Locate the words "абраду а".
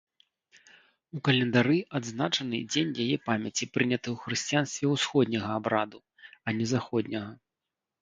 5.61-6.61